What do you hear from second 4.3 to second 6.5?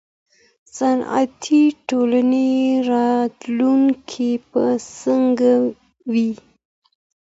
به څنګه وي.